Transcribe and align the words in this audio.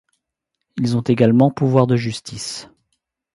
Ils 0.77 0.97
ont 0.97 1.01
également 1.03 1.51
pouvoir 1.51 1.85
de 1.85 1.95
justice. 1.95 2.67